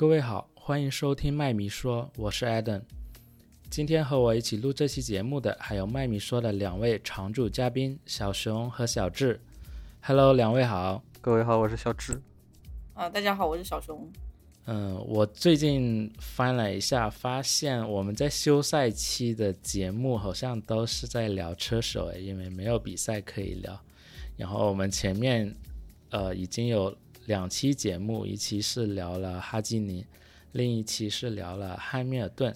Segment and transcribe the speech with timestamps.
[0.00, 2.80] 各位好，欢迎收听麦米说，我是 Adam。
[3.68, 9.38] 今天和我一起录这期节目的还有麦米说的两位常驻嘉宾小熊和小智。
[10.00, 11.02] Hello，两位好。
[11.20, 12.18] 各位好，我是小智。
[12.94, 14.10] 啊，大家好，我是小熊。
[14.64, 23.78] 嗯，我最近翻了一下，发现我们在休赛期的节目好像都是在聊车手诶，因为没有比赛可以聊。
[24.38, 25.54] 然后我们前面
[26.08, 26.96] 呃已经有。
[27.26, 30.04] 两期节目，一期是聊了哈基尼，
[30.52, 32.54] 另一期是聊了汉密尔顿。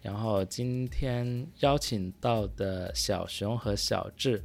[0.00, 4.42] 然后今天邀请到的小熊和小智，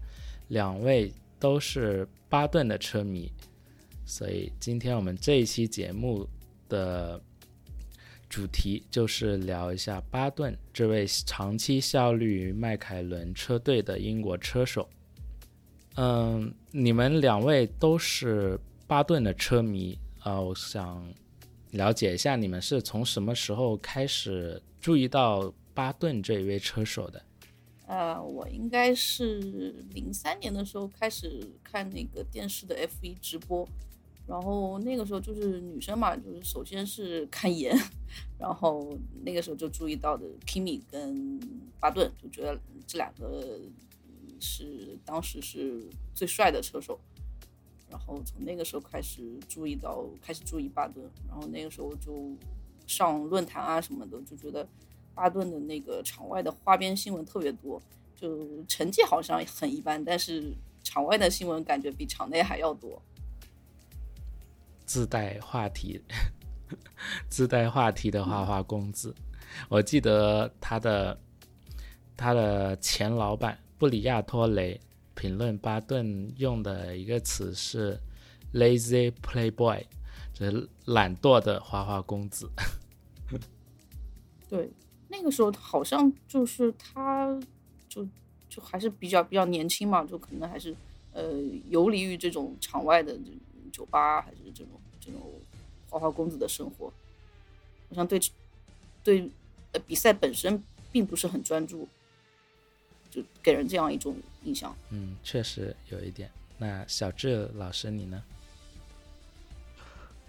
[0.49, 3.31] 两位都是巴顿的车迷，
[4.05, 6.27] 所以今天我们这一期节目
[6.69, 7.19] 的
[8.29, 14.87] 主题就是聊一下巴顿这位长期效力于迈凯伦车队的英国车手。
[15.95, 18.59] 嗯，你们两位都是。
[18.87, 21.13] 巴顿的车迷啊，我想
[21.71, 27.21] 了解一下，你们是从什么时候开始注意到巴顿这一位车手的？
[27.85, 33.67] 呃，我应该是零三年的时候开始看那个电视的 F1 直播，
[34.25, 37.77] 然后那个时候就是女生嘛，就是首先是看颜，
[38.39, 41.37] 然后那个时候就注意到的 Kimi 跟
[41.79, 43.59] 巴顿，就觉得这两个
[44.39, 45.83] 是当时是
[46.15, 46.97] 最帅的车手。
[47.89, 52.35] 然后从那个时候开始注意到，开始注意巴顿，然后那个时候就
[52.85, 54.67] 上论坛啊什么的，就觉得
[55.15, 57.81] 巴顿的那个场外的花边新闻特别多，
[58.15, 63.01] 就成绩好像很一般，但是场外的新闻感觉比场内还要多，
[64.85, 66.01] 自带话题，
[67.29, 69.15] 自带话题的花花公子，
[69.69, 71.17] 我记得他的
[72.17, 74.79] 他的前老板布里亚托雷。
[75.17, 77.99] 评论巴顿用的一个词是
[78.53, 79.83] “lazy playboy”，
[80.31, 82.47] 就是懒惰的花花公子。
[84.47, 84.69] 对，
[85.07, 87.35] 那个时候好像就是他，
[87.89, 88.07] 就
[88.47, 90.75] 就还是比较比较年轻嘛，就可能还是
[91.13, 91.33] 呃
[91.67, 93.17] 游离于这种场外的
[93.71, 95.19] 酒吧，还是这种这种
[95.89, 96.93] 花花公子的生活，
[97.89, 98.21] 好像对
[99.03, 99.27] 对
[99.71, 101.87] 呃比赛本身并不是很专注。
[103.09, 104.15] 就给人这样一种
[104.47, 104.73] 印象。
[104.91, 106.31] 嗯，确实有一点。
[106.57, 108.23] 那小智老师你呢？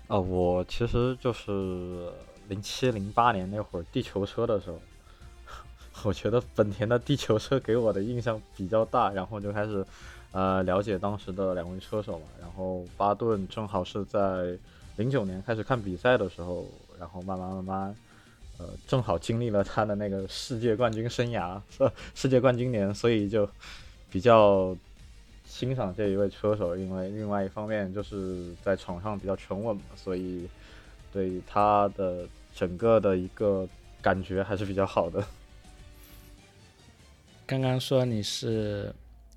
[0.08, 2.10] 啊，我其实就是
[2.48, 4.80] 零七零八年那会儿地球车的时候，
[6.02, 9.86] 我觉得本田的地球车给我的印象比较大，然后就开始
[10.32, 12.26] 呃了解当时的两位车手嘛。
[12.40, 14.58] 然后巴顿正好是在
[14.96, 16.66] 零九年开始看比赛的时候，
[16.98, 17.96] 然后慢慢慢慢。
[18.60, 21.60] 呃，正好经历了他的那个世界冠军生涯，
[22.12, 23.48] 世界冠军年，所以就
[24.10, 24.76] 比较
[25.44, 26.76] 欣赏这一位车手。
[26.76, 30.48] 因为另外一方面就是在场上比较沉稳嘛，所以
[31.12, 33.68] 对他的整个的一个
[34.00, 35.24] 感觉还是比较好的。
[37.46, 38.94] 刚刚说你是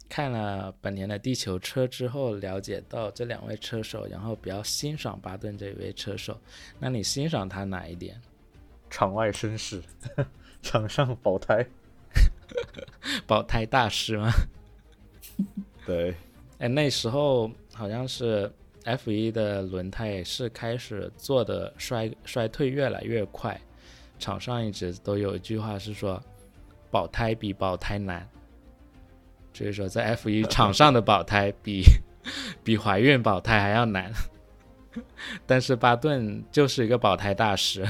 [0.09, 6.37] 看了本田的地球车之后了解到这两位车手，然后比较欣赏巴顿这一位车手，
[6.79, 8.21] 那你欣赏他哪一点？
[8.89, 9.81] 场外绅士，
[10.61, 11.65] 场上保胎，
[13.25, 14.29] 保胎大师吗？
[15.85, 16.15] 对，
[16.59, 18.51] 哎，那时候好像是
[18.85, 23.59] F 一的轮胎是开始做的衰衰退越来越快，
[24.19, 26.21] 场上一直都有一句话是说，
[26.89, 28.27] 保胎比保胎难，
[29.53, 31.83] 就是说在 F 一 场上的保胎比
[32.63, 34.11] 比怀孕保胎还要难，
[35.45, 37.85] 但是巴顿就是一个保胎大师。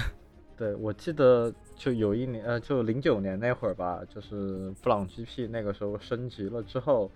[0.58, 7.10] 对，我记得就有一年，呃，就零九年那会儿吧，就是布朗 GP 那个时候升级了之后，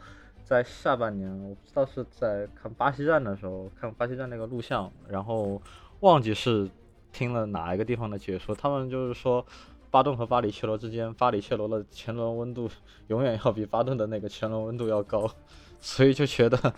[0.46, 5.60] 在下半年，我不知道是在看巴西站的时候，看巴西站那个录像，然后
[6.02, 6.70] 忘记是
[7.12, 9.44] 听了哪一个地方的解说，他们就是说，
[9.90, 12.70] 巴顿和巴里切罗之间，巴里切罗的前轮温度
[13.08, 15.28] 永远要比巴顿的那个前轮温度要高，
[15.82, 16.74] 所以就觉得，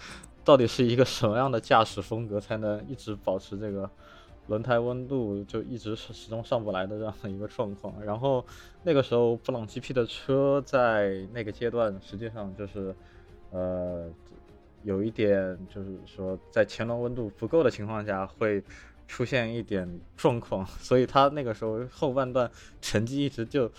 [0.45, 3.89] 到底是一个什么样的驾驶风格才能一直保持这个？
[4.47, 8.45] 轮胎温度就一直是始终上不来的这样的一个状况，然后
[8.83, 12.95] 那个时候布朗 GP 的车在那个阶段实际上就是，
[13.51, 14.09] 呃，
[14.83, 18.63] 有一点就是说在前轮温度不够的情况下会
[19.07, 22.49] 出现一点状况，所以他那个时候后半段
[22.81, 23.71] 成绩一直就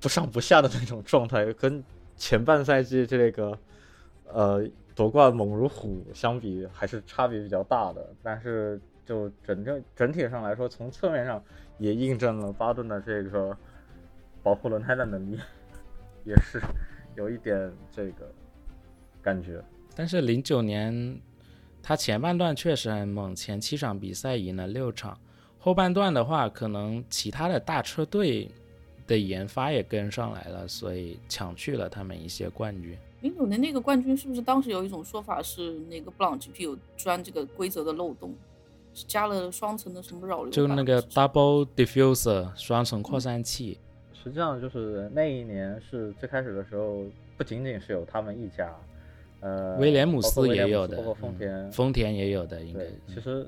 [0.00, 1.82] 不上不下的那种状态，跟
[2.16, 3.58] 前半赛季这个
[4.32, 8.80] 呃夺冠猛如虎相比还是差别比较大的，但是。
[9.06, 11.42] 就整整整体上来说，从侧面上
[11.78, 13.56] 也印证了巴顿的这个
[14.40, 15.40] 保护轮胎的能力，
[16.24, 16.60] 也是
[17.16, 18.32] 有一点这个
[19.22, 19.62] 感觉。
[19.94, 21.20] 但是零九年
[21.82, 25.18] 他前半段确实很猛，前七场比赛赢了六场，
[25.58, 28.50] 后半段的话，可能其他的大车队
[29.06, 32.96] 的研发也跟上来了，所以抢去了他们一些冠军。
[33.20, 38.34] 零九年那个冠军是不是当时有一种说法是那个布朗 GP 有钻这个规则的漏洞，
[38.94, 40.50] 是加了双层的什么扰流？
[40.50, 43.78] 就那个 Double Diffuser 双层扩散器。
[44.22, 47.04] 实际上就是那一年是最开始的时候，
[47.36, 48.74] 不仅仅是有他们一家，
[49.40, 52.84] 呃，威廉姆斯也有的，包括丰田，丰田也有的，应该。
[53.06, 53.46] 其实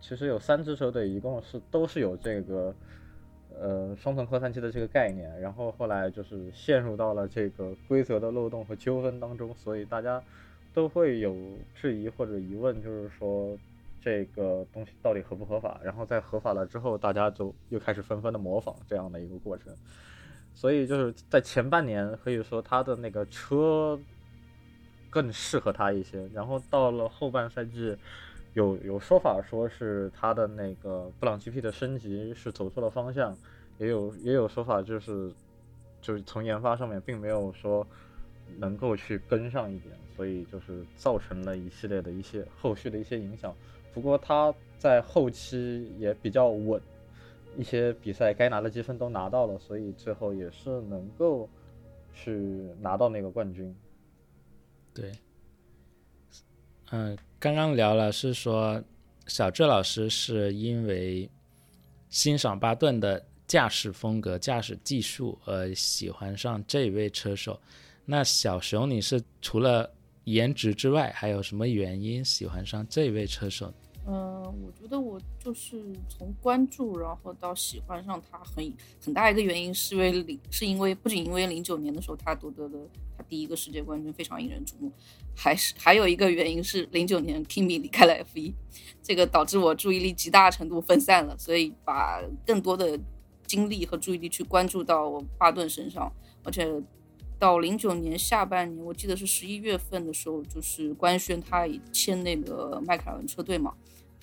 [0.00, 2.74] 其实有三支车队，一共是都是有这个。
[3.60, 10.22] 呃，双层扩散器的这个概念，然后后来就是陷入到了这个规则的漏洞和纠纷当中，所以大家
[10.72, 11.34] 都会有
[11.74, 13.58] 质疑或者疑问，就是说
[14.08, 15.78] 这个东西到底合不合法？
[15.84, 19.76] 然后在合法了之后，大家就又开始纷纷的模仿这样的一个过程。
[20.54, 24.00] 所以就是在前半年，可以说他的那个车
[25.10, 27.94] 更适合他一些，然后到了后半赛季。
[28.54, 33.36] 有有说法说是他的那个布朗 GP 的升级是走错了方向，
[33.76, 35.30] 也有也有说法就是
[36.00, 37.86] 就是从研发上面并没有说
[38.56, 43.54] 能够去跟上一点，所以就是造成了一系列的一些后续的一些影响。
[43.92, 46.80] 不过他在后期也比较稳，
[47.56, 51.48] 一些比赛该拿的积分都拿到了，所以最后也是能够
[52.14, 52.32] 去
[52.80, 53.74] 拿到那个冠军。
[54.94, 55.12] 对。
[56.90, 58.82] 嗯，刚刚聊了是说，
[59.26, 61.28] 小智老师是因为
[62.08, 67.60] 欣赏巴顿的驾驶风格、驾驶技术而喜欢上这位车手。
[68.06, 69.92] 那小熊，你是除了
[70.30, 73.72] 颜值之外，还有什么原因喜欢上这位车手？
[74.06, 78.72] 嗯，我觉得我就是从关注，然后到喜欢上他，很
[79.04, 82.78] 很大一个原因是因为零，是因为不仅因为零九年的时候他夺得的
[83.16, 84.90] 他第一个世界冠军非常引人瞩目，
[85.36, 88.54] 还是还有一个原因是零九年 Kimi 离开了 F 一，
[89.02, 92.98] 这个导致我注意力极大程度分散了，所以把更多的
[93.46, 96.10] 精力和注意力去关注到我巴顿身上，
[96.44, 96.66] 而且
[97.38, 103.74] 到零九年下半年，我记得是十一月份的时候，就是官宣他签那个迈凯伦车队嘛。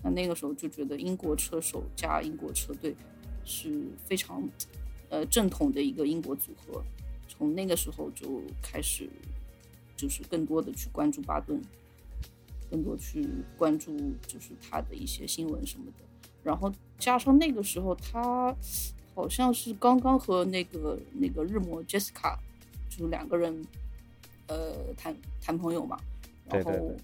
[0.03, 2.95] 那那个时候就觉得英国车手加英国车队
[3.43, 4.47] 是非常
[5.09, 6.83] 呃正统的一个英国组合。
[7.27, 9.09] 从那个时候就开始，
[9.95, 11.59] 就是更多的去关注巴顿，
[12.69, 13.27] 更多去
[13.57, 13.97] 关注
[14.27, 16.29] 就是他的一些新闻什么的。
[16.43, 18.55] 然后加上那个时候他
[19.15, 22.37] 好像是刚刚和那个那个日模 Jessica
[22.95, 23.65] 就是两个人
[24.47, 25.97] 呃谈谈朋友嘛，
[26.49, 26.95] 然后。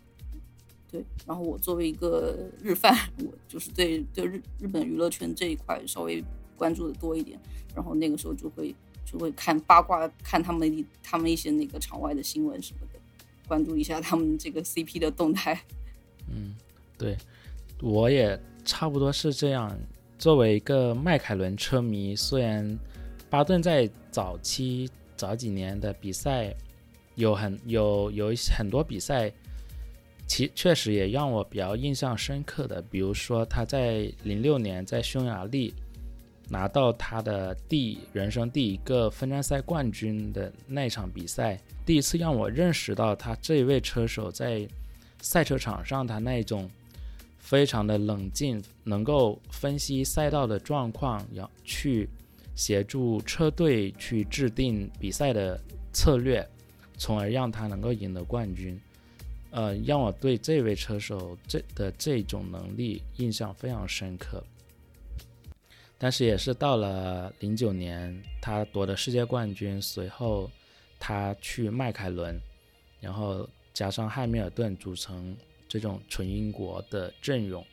[0.91, 6.21] 对，然后我作为一个日饭，我就是对对日日本娱乐圈这一块稍微
[6.57, 7.39] 关注的多一点，
[7.73, 12.99] 然后那个时候就会就会看八卦，看他们他们一些那个场外的新闻什么的，
[13.47, 15.57] 关注一下他们这个 CP 的动态。
[16.29, 16.53] 嗯，
[16.97, 17.15] 对，
[17.81, 19.73] 我也差不多是这样。
[20.19, 22.77] 作为一个迈凯伦车迷，虽然
[23.29, 24.89] 巴顿在早期
[25.21, 26.51] 早几年的比赛
[27.13, 29.31] 有很有有很多比赛。
[30.27, 35.73] 其确实也让我比较印象深刻的，比如说他在零六年在匈牙利
[36.47, 44.65] 拿到他的第人生第一个分站赛冠军的那场比赛，第一次让我认识到他这一位车手在
[45.21, 46.69] 赛车场上他那种
[47.37, 52.07] 非常的冷静，能够分析赛道的状况，要去
[52.55, 55.59] 协助车队去制定比赛的
[55.93, 56.47] 策略，
[56.97, 58.79] 从而让他能够赢得冠军。
[59.51, 64.43] 呃，让我对这位车手这的这种能力印象非常深刻。
[65.97, 70.49] 但是也是到了零九年，他夺得世界冠军，随后
[70.99, 72.39] 他去迈凯伦，
[72.99, 75.35] 然后加上汉密尔顿组成
[75.67, 77.65] 这种纯英国的阵容，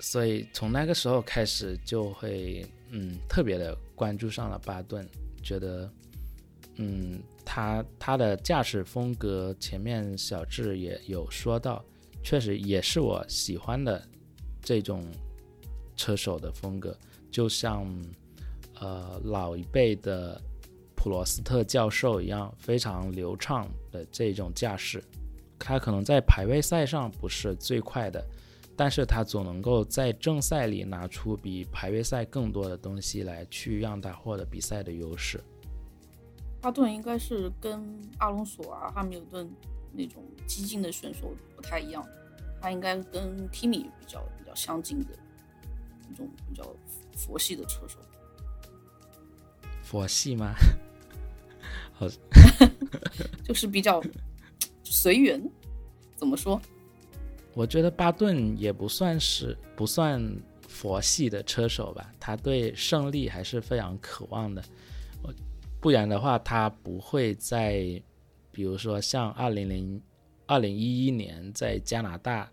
[0.00, 5.08] 所以从那个时候开始就会嗯特别的关注上了巴顿，
[5.42, 5.90] 觉得
[6.76, 7.20] 嗯。
[7.52, 11.84] 他他的驾驶风格，前面小智也有说到，
[12.22, 14.00] 确实也是我喜欢的
[14.62, 15.04] 这种
[15.96, 16.96] 车手的风格，
[17.28, 17.92] 就像
[18.78, 20.40] 呃老一辈的
[20.94, 25.02] 普罗斯特教授一样，非常流畅的这种驾驶。
[25.58, 28.24] 他可能在排位赛上不是最快的，
[28.80, 35.38] 但是他总能够在正赛里拿出比排位赛更多的东西来，去让他获得比赛的优势。
[36.62, 39.46] 巴顿应该是跟阿隆索啊、汉密尔顿
[39.92, 42.02] 那种激进的选手不太一样，
[42.58, 45.08] 他应该跟 Kimi 比较比较相近的
[46.08, 46.64] 那种比较
[47.14, 47.98] 佛系的车手。
[49.82, 50.54] 佛系吗？
[51.92, 52.08] 好，
[53.44, 54.02] 就是比较
[54.84, 55.38] 随缘。
[56.16, 56.58] 怎么说？
[57.60, 60.18] 我觉得巴顿也不算是不算
[60.66, 64.64] 佛系的车手吧，他对胜利还是非常渴望的。
[65.78, 68.02] 不然的话，他不会在，
[68.50, 70.00] 比如说像二零零
[70.46, 72.50] 二零一一年在加拿大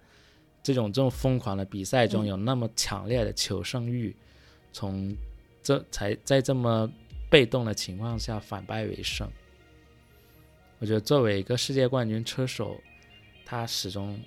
[0.62, 4.14] 这种这种疯狂的比赛中有那么强烈的求胜欲，
[4.74, 5.16] 从
[5.64, 6.92] 这才在这么
[7.30, 9.26] 被动的情况下反败为胜。
[10.80, 12.78] 我觉得作为一个世界冠军车手，
[13.46, 14.20] 他始终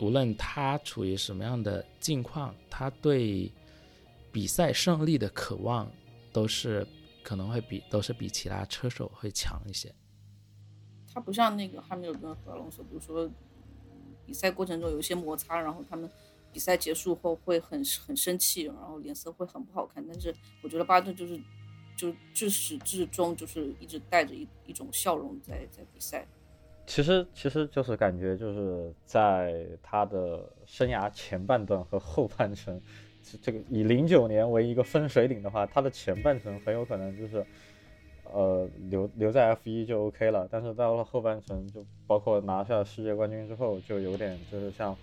[0.00, 3.52] 无论他处于什么样的境况，他对
[4.32, 5.90] 比赛胜利的渴望
[6.32, 6.86] 都是
[7.22, 9.94] 可能会比都是比其他车手会强一些。
[11.12, 13.30] 他不像那个哈密尔顿和隆索，比如说
[14.24, 16.10] 比赛过程中有一些摩擦，然后他们
[16.52, 20.04] 比赛结束后会很很生气，然后脸色会很不好看。
[20.06, 21.40] 但是我觉得巴顿就是。
[21.98, 26.24] 就至始至终就是一直带着一一种笑容在在比赛。
[26.88, 32.80] 其实其实就是感觉就是在他的生涯前半段和后半程，
[33.42, 37.44] 这个以零九年为一个分水岭的话，他的前半程很有可能就是，
[38.24, 40.48] 呃留留在 F 一就 OK 了。
[40.50, 44.96] 但是到了后半程，就包括拿下世界冠军之后，就有点就是像，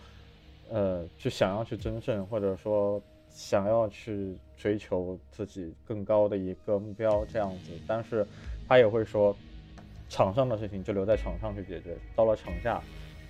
[0.69, 2.99] 呃，就想要去争胜，或者说。
[3.37, 8.25] 想要去追求自己更高的一个目标，这样子，但是
[8.65, 9.35] 他也会说，
[10.15, 12.81] 场上的事情就留在场上去解决，到了场下，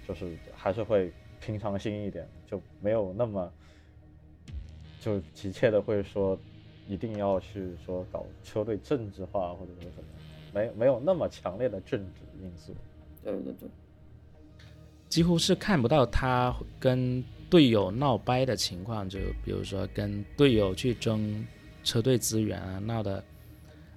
[0.07, 1.11] 就是还是会
[1.41, 3.51] 平常心一点，就没有那么
[4.99, 6.37] 就急切的会说
[6.87, 10.05] 一定要去说搞车队政治化或者说什么，
[10.53, 12.75] 没没有那么强烈的政治因素。
[13.23, 13.67] 对对对，
[15.09, 17.23] 几乎是看不到他跟。
[17.47, 21.45] 队友闹掰的情况，就比如说跟队友去争
[21.83, 23.23] 车队资源啊，闹的，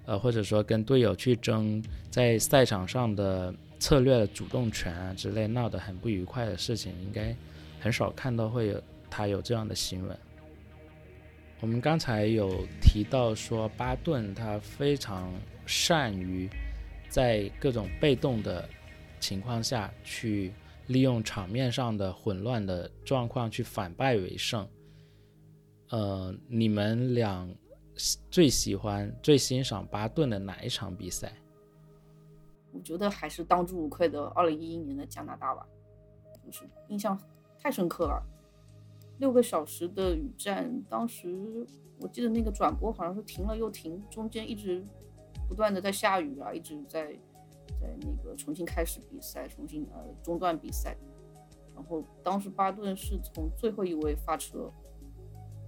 [0.08, 7.36] 呃，或者说跟队友去争在赛场上的策略的主动权啊之类，闹得很不愉快的事情，应该
[7.78, 10.18] 很少看到会有他有这样的新闻。
[11.60, 15.30] 我们刚才有提到说，巴顿他非常
[15.66, 16.48] 善于
[17.10, 18.66] 在各种被动的
[19.20, 20.52] 情况下去。
[20.88, 24.66] 利用场面上的混乱的状况去反败为胜。
[25.90, 27.46] 呃，你们俩
[28.30, 31.32] 最喜欢、最欣赏巴顿的哪一场比赛？
[32.72, 35.66] 我觉得还是当之无愧的二零一一年的加拿大吧，
[36.46, 37.20] 就是印象
[37.58, 38.22] 太深刻了。
[39.18, 41.66] 六个小时的雨战，当时
[42.00, 44.84] 我记得那个转播好像是停了又停，中间一直
[45.48, 47.18] 不断的在下雨啊，一直在。
[47.78, 50.96] 在那个重新开始比赛，重新呃中断比赛，
[51.74, 54.72] 然后当时巴顿是从最后一位发车，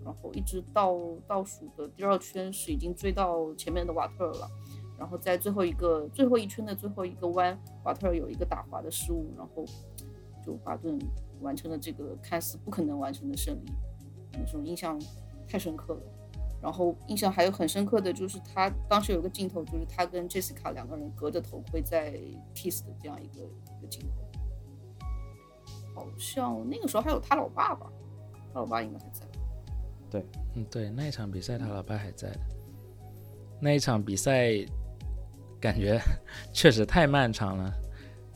[0.05, 4.51] 然后一直到倒数的第二圈是已经追到前面的瓦特尔了，
[4.99, 9.65] 然后在最后一个最后一圈的最后一个弯，瓦特尔有一个打滑的失误，然后
[10.45, 10.99] 就巴顿
[11.41, 13.73] 完成了这个看似不可能完成的胜利，
[14.33, 15.01] 那种印象
[15.49, 16.01] 太深刻了。
[16.63, 22.21] 然后印象还有很深刻的就是他当时有个镜头，就是他跟 Jessica 两个人隔着头盔在
[22.55, 23.45] kiss 的这样一个
[23.79, 25.05] 一个镜头，
[25.95, 27.91] 好像那个时候还有他老爸吧，
[28.53, 29.30] 他老爸应该还在。
[30.11, 30.25] 对，
[30.55, 32.41] 嗯，对，那一场比赛他老爸还在的。
[33.61, 34.53] 那一场比赛
[35.61, 36.01] 感觉
[36.53, 37.73] 确实太漫长了，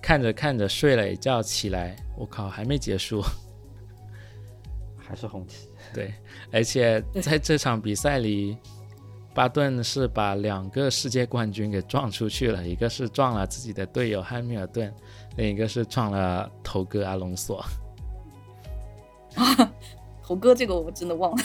[0.01, 3.23] 看着看着睡了一觉起来，我靠，还没结束，
[4.97, 5.69] 还是红旗。
[5.93, 6.15] 对，
[6.53, 8.57] 而且在这场比赛里，
[9.35, 14.93] 巴顿是把两个世界冠军给撞出去了，一个是撞了自己的队友汉密尔顿，
[15.37, 17.65] 另一个是撞了头哥阿隆索。
[19.35, 19.73] 啊，
[20.23, 21.45] 头哥这个我真的忘了。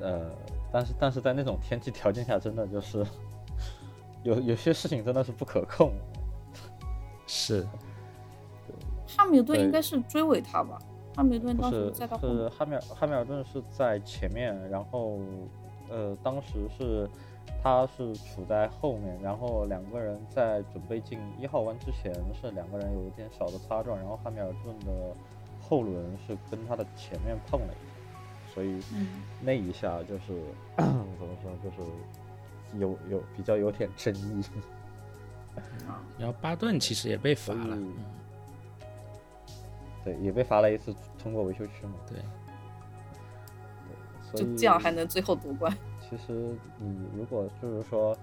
[0.00, 0.30] 呃，
[0.72, 3.04] 但是但是在那种天气条件下，真的就是
[4.22, 5.92] 有有些事情真的是不可控。
[7.26, 7.66] 是。
[9.16, 10.78] 汉密尔顿应该是追尾他吧？
[11.14, 15.20] 哈密尔顿当时在他是汉密尔汉密尔顿是在前面，然后
[15.88, 17.08] 呃当时是
[17.62, 25.14] 他是处在后面，然后两个人在准备进一号弯之前是两个人有一点小的擦撞，然后汉密尔顿的
[25.62, 25.94] 后轮
[26.26, 27.93] 是跟他的前面碰了一下，
[28.54, 28.80] 所以
[29.42, 30.42] 那一下就是
[30.76, 31.76] 怎么说就是
[32.78, 34.44] 有有比较有点争议。
[36.18, 37.78] 然后巴顿其实也被罚了。
[40.04, 41.94] 对，也被罚了一次通过维修区嘛。
[42.06, 42.18] 对，
[44.32, 45.74] 对，就这样还能最后夺冠。
[46.10, 48.14] 其实你如果就是说，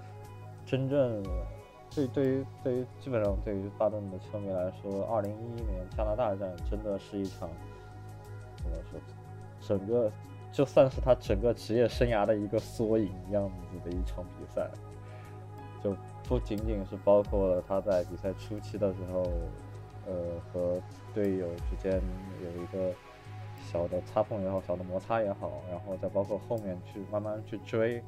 [0.66, 1.24] 真正
[1.96, 7.50] 对对于对于基本上对于巴顿的球迷来说，二零一一年加拿大站真的是一场
[8.58, 9.00] 怎么说，
[9.78, 10.12] 整个
[10.52, 14.70] 就算是他整个职业生涯的一个缩影样子的一场比赛，
[15.84, 15.96] 就
[16.28, 19.26] 不仅仅是包括了他在比赛初期的时候。
[20.08, 20.14] 呃，
[20.52, 20.82] 和
[21.14, 22.02] 队友之间
[22.44, 22.92] 有一个
[23.62, 28.02] 小的擦碰也好，小的摩擦也好，然后再包括后面去慢慢去追，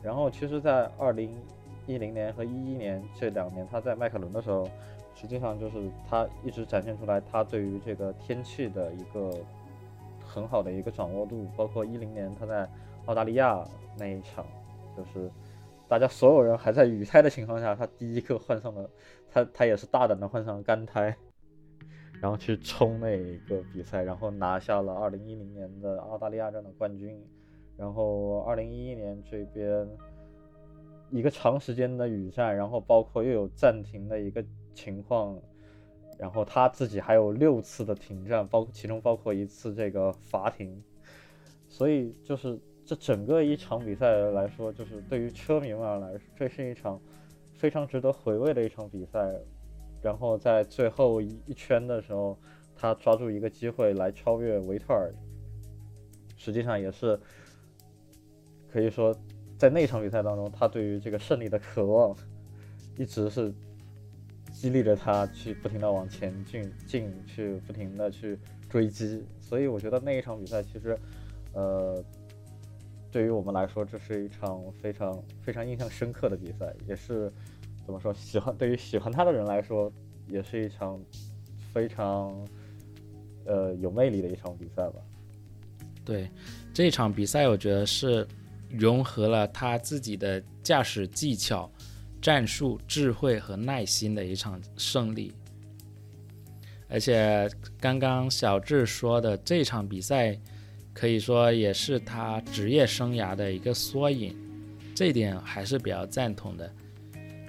[0.00, 1.36] 然后其实，在二零
[1.84, 4.70] 一零年和一一年这两年，他在迈凯伦的时候，
[5.16, 9.36] 实际上就是他一直展现出来他对于这个天气的一个
[10.32, 12.68] 很好的一个掌握度，包括一零年他在
[13.04, 13.62] 澳大利亚
[13.98, 14.46] 那一场，
[14.96, 15.30] 就是
[15.88, 18.88] 大家所有人还在雨胎的情况下，他第一个换上了，
[19.30, 21.14] 他他也是大胆的换上了干胎。
[22.20, 27.20] 然后去冲那一个比赛，然后拿下了二零一零年的澳大利亚站的冠军。
[27.76, 29.88] 然后二零一一年这边
[31.10, 35.36] 一个长时间的雨战，然后包括又有暂停的一个情况，
[36.22, 40.80] 然后他自己还有六次的停战，包括其中包括一次这个罚停。
[41.68, 47.02] 所以就是这整个一场比赛来说，就是对于车迷们来说，这是一场
[47.54, 49.34] 非常值得回味的一场比赛。
[50.00, 52.38] 然后在最后一圈的时候，
[52.76, 55.12] 他抓住一个机会来超越维特尔，
[56.36, 57.18] 实际上也是
[58.70, 59.12] 可以说，
[59.58, 62.16] 在那场比赛当中，他对于这个胜利的渴望，
[62.96, 63.52] 一直是
[64.62, 68.38] 激励着他去不停的往前进，进去不停的去
[68.70, 69.24] 追击。
[69.40, 70.96] 所以我觉得那一场比赛其实，
[71.52, 72.00] 呃，
[73.10, 77.32] 对于我们来说，这是一场非常非常印象深刻的比赛，也是。
[77.84, 78.14] 怎么说？
[78.14, 79.92] 喜欢对于喜欢他的人来说，
[80.28, 81.02] 也是一场
[81.74, 82.32] 非常
[83.44, 85.02] 呃有魅力的一场比赛吧。
[86.04, 86.30] 对，
[86.72, 88.24] 这场比赛我觉得是
[88.70, 91.68] 融合了他自己的驾驶技巧、
[92.22, 95.34] 战术、智慧和耐心的一场胜利。
[96.88, 97.50] 而且
[97.80, 100.38] 刚刚小智说的这场比赛，
[100.94, 104.36] 可以说也是他职业生涯的一个缩影，
[104.94, 106.72] 这点还是比较赞同的。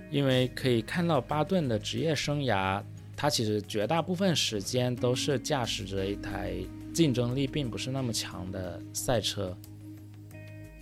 [0.10, 2.82] 因为可以看到巴顿的职业生涯，
[3.16, 6.54] 他其实绝大部分时间都是驾驶着一台
[6.94, 9.58] 竞争力并不是那么强的赛车，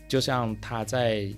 [0.08, 1.34] 就像他在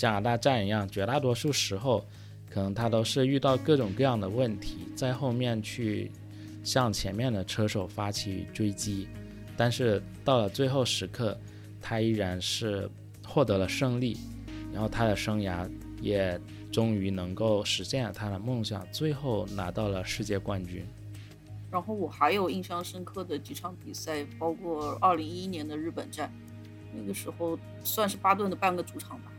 [0.00, 2.02] 加拿大站一样，绝大多数时候
[2.48, 6.10] 可能他都是遇到各种各样的问题，在后面去
[6.64, 9.06] 向前面的车手发起追击，
[9.58, 11.38] 但是到了最后时刻，
[11.82, 12.90] 他依然是
[13.28, 14.16] 获得了胜利，
[14.72, 16.40] 然后他的生涯也。
[16.72, 20.86] 终于能够实现了他的梦想，最后拿到了世界冠军。
[21.68, 26.32] 然后我还有印象深刻的几场比赛，包括二零一一年的日本站，
[26.94, 29.32] 那个时候算是巴顿的半个主场吧。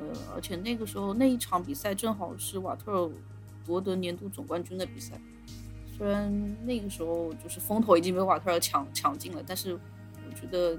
[0.00, 3.10] 呃，而且那个时候那一场比赛正好是瓦特尔
[3.64, 5.20] 夺得年度总冠军的比赛。
[5.96, 10.78] 虽然那个时候就是风头已经被瓦特尔抢抢尽了，但是我觉得。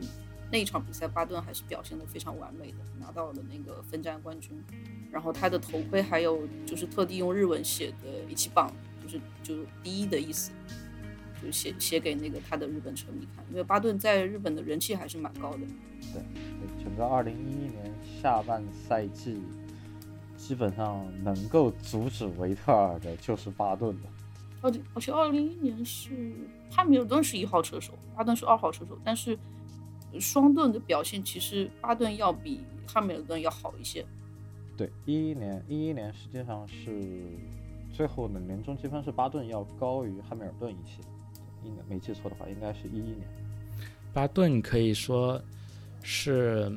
[0.54, 4.62] 那一场比赛，巴顿还是表现得非常完美的，拿到了那个分站冠军。
[5.10, 8.70] 然后他的头盔还有就是特地用日文写的“一起棒”，
[9.02, 10.52] 就是就第一的意思，
[11.42, 13.44] 就写写给那个他的日本车迷看。
[13.50, 15.60] 因为巴顿在日本的人气还是蛮高的。
[16.14, 16.22] 对，
[16.84, 19.42] 整个二零一一年下半赛季，
[20.38, 24.10] 基本上能够阻止维特尔的就是巴顿了。
[24.62, 26.34] 而且而且二零一一年是
[26.70, 29.38] 汉密尔顿是一号车手，巴顿是二号车手，但是。
[30.20, 34.06] 双盾的表现其实巴顿要比汉密尔顿要好一些。
[34.76, 37.24] 对，一一年，一一年实际上是
[37.94, 41.02] 最后的年终积分是巴顿要高于汉密尔顿一些，
[41.64, 43.28] 应该没记错的话，应该是一一年。
[44.14, 45.42] 巴顿可以说
[46.02, 46.72] 是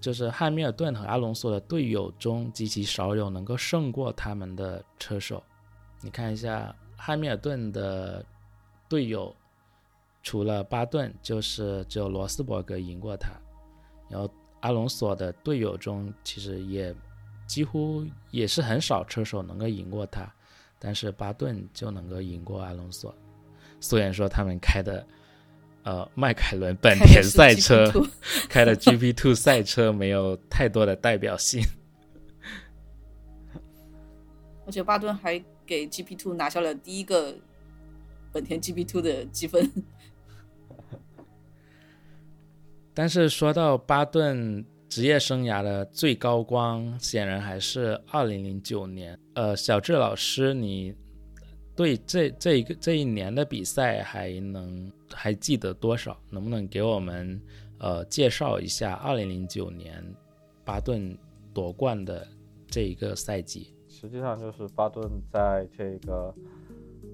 [0.00, 5.42] 就是汉密尔顿和阿隆索的队友中极其少有能够胜过他们的车手。
[6.00, 8.24] 你看一下汉密尔顿的
[8.88, 9.34] 队友。
[10.22, 13.30] 除了巴顿，就是只有罗斯伯格赢过他。
[14.06, 14.30] 然后
[14.60, 16.94] 阿隆索的队友中，其实也
[17.46, 20.30] 几乎也是很少车手能够赢过他，
[20.78, 23.14] 但是巴顿就能够赢过阿隆索。
[23.80, 25.06] 虽然说他们开的
[25.82, 27.90] 呃迈凯伦本田赛车，
[28.48, 31.64] 开的 GP Two 赛车没有太多的代表性，
[34.66, 37.34] 而且巴顿还给 GP Two 拿下了第一个
[38.32, 39.70] 本田 GP Two 的积分。
[42.92, 49.18] 但是说到巴顿职业生涯的最高光，显然还是二零零九年。
[49.34, 50.94] 呃，小智老师，你
[51.80, 56.14] 对这这一个这一年的比赛还能还记得多少？
[56.28, 57.40] 能不能给我们
[57.78, 60.04] 呃介绍一下二零零九年
[60.62, 61.16] 巴顿
[61.54, 62.28] 夺冠的
[62.66, 63.72] 这一个赛季？
[63.88, 66.34] 实际上就是巴顿在这个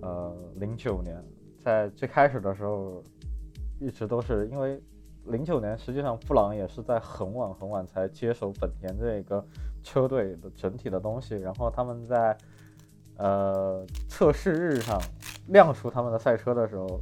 [0.02, 1.24] 呃零九年，
[1.60, 3.04] 在最开始的时候，
[3.80, 4.82] 一直都是因为。
[5.28, 9.44] 零九年，实际上布朗也是在很晚很晚才接手本田这个
[9.82, 11.34] 车队的整体的东西。
[11.34, 12.38] 然后他们在
[13.16, 15.00] 呃测试日上
[15.48, 17.00] 亮出他们的赛车的时候，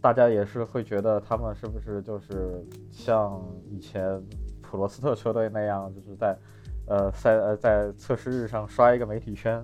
[0.00, 4.22] 大家也是会觉得他们是不是就是像以前
[4.62, 6.36] 普罗斯特车队那样，就是在
[6.86, 9.62] 呃赛呃在测试日上刷一个媒体圈。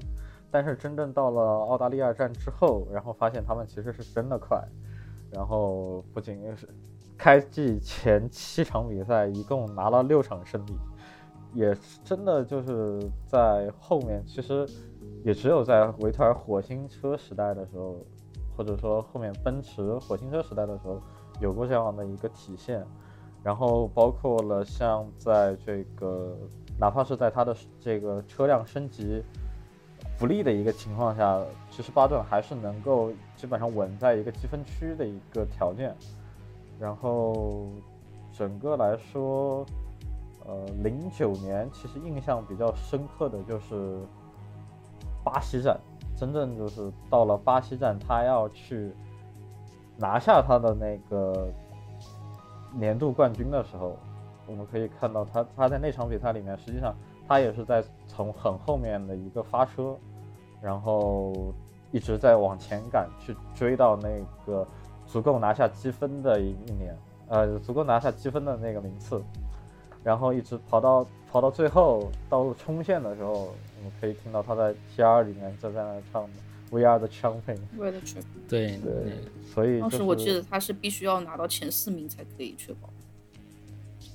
[0.50, 4.62] 但是真正到了澳大利亚站之后，然后发现他们其实是真的快。
[5.30, 6.68] 然后不仅是
[7.16, 10.76] 开季前七场比赛一共拿了六场胜利，
[11.54, 14.68] 也真的就是在后面其实
[15.24, 17.96] 也只有在维特尔火星车时代的时候。
[18.54, 21.00] 或者说后面奔驰火星车时代的时候
[21.40, 22.84] 有过这样的一个体现，
[23.42, 26.36] 然后包括了像在这个
[26.78, 29.22] 哪怕是在它的这个车辆升级
[30.18, 35.96] 不利的一个情况下，其实巴顿还是能够基本上稳在一个积分区的一个条件。
[36.78, 37.70] 然后
[38.34, 39.64] 整个来说，
[40.44, 43.98] 呃，零九年其实印象比较深刻的就是
[45.24, 45.78] 巴西站。
[46.14, 48.92] 真正就是到了巴西站，他要去
[49.96, 51.48] 拿下他的那个
[52.72, 53.96] 年度冠军的时候，
[54.46, 56.94] 我们可以看到他他在那场比赛里面，实际上
[57.26, 59.96] 他也是在从很后面的一个发车，
[60.60, 61.32] 然后
[61.90, 64.08] 一直在往前赶，去追到那
[64.46, 64.64] 个
[65.06, 69.20] 足够拿下积分的一一年，呃，足够拿下积分的那个名次，
[70.04, 73.48] 然后一直跑到跑到最后到冲线的时候。
[73.82, 76.30] 我们可以听到他在 T R 里面正在那唱的
[76.70, 78.48] We Are the Champion，We Are the Champion。
[78.48, 79.18] 对对，
[79.52, 82.88] 所以当时我记得他是必须要拿到前四名才可以确保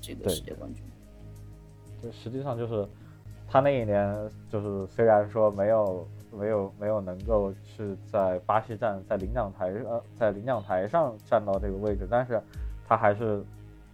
[0.01, 0.81] 这个世界冠军。
[2.01, 2.87] 对，实际上就是
[3.49, 4.15] 他那一年，
[4.49, 12.41] 就是虽然说没有没有没有能够是在巴西站在领奖台呃在领奖台上站到这个位置，但是
[12.87, 13.43] 他还是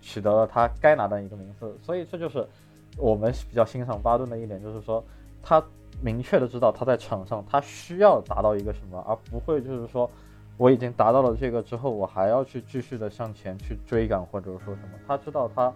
[0.01, 1.75] 取得了他该拿的一个名次。
[1.81, 2.47] 所以这就是
[2.95, 5.03] 我们比较欣赏巴顿的一点，就是说。
[5.43, 5.61] 他
[6.01, 10.09] 明确的知道他在场上他需要达到一个什么，而不会就是说
[10.57, 14.89] 我已经达到了这个之后，我还要去继续的向前去追赶或者说什么。
[15.05, 15.71] 他知道他